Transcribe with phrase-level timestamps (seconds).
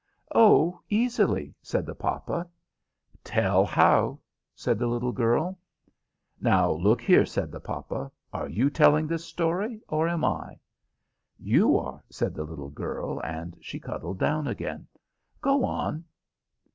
[0.33, 2.49] "Oh, easily," said the papa.
[3.23, 4.17] "Tell how,"
[4.55, 5.59] said the little girl.
[6.39, 10.59] "Now look here," said the papa, "are you telling this story, or am I?"
[11.37, 14.87] "You are," said the little girl, and she cuddled down again.
[15.39, 16.03] "Go on."